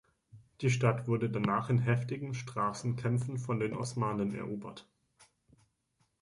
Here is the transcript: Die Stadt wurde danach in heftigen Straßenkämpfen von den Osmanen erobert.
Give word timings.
Die 0.61 0.71
Stadt 0.71 1.07
wurde 1.07 1.29
danach 1.29 1.69
in 1.69 1.77
heftigen 1.77 2.33
Straßenkämpfen 2.33 3.37
von 3.37 3.59
den 3.59 3.75
Osmanen 3.75 4.33
erobert. 4.33 4.87